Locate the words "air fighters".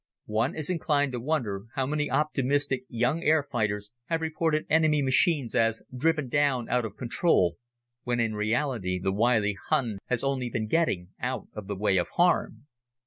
3.21-3.91